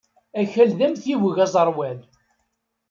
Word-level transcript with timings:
Akal 0.39 0.69
d 0.77 0.81
amtiweg 0.87 1.37
aẓerwal. 1.45 1.99